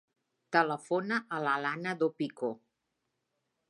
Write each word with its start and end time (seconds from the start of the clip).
Telefona 0.57 1.21
a 1.37 1.43
l'Alana 1.45 1.97
Dopico. 2.03 2.53